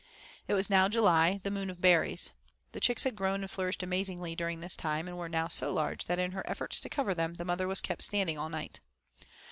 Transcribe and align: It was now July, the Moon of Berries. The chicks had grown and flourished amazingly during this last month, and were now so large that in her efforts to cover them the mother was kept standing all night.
It 0.47 0.55
was 0.55 0.67
now 0.67 0.87
July, 0.89 1.41
the 1.43 1.51
Moon 1.51 1.69
of 1.69 1.79
Berries. 1.79 2.31
The 2.71 2.79
chicks 2.79 3.03
had 3.03 3.15
grown 3.15 3.41
and 3.41 3.51
flourished 3.51 3.83
amazingly 3.83 4.35
during 4.35 4.59
this 4.59 4.75
last 4.79 4.83
month, 4.83 5.09
and 5.09 5.15
were 5.19 5.29
now 5.29 5.47
so 5.47 5.71
large 5.71 6.05
that 6.05 6.17
in 6.17 6.31
her 6.31 6.43
efforts 6.49 6.79
to 6.81 6.89
cover 6.89 7.13
them 7.13 7.35
the 7.35 7.45
mother 7.45 7.67
was 7.67 7.81
kept 7.81 8.01
standing 8.01 8.35
all 8.39 8.49
night. 8.49 8.79